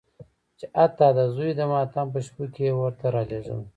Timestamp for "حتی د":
0.77-1.19